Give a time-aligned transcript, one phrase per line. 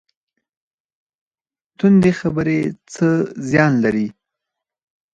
[1.77, 2.59] تندې خبرې
[2.93, 3.07] څه
[3.49, 4.07] زیان لري؟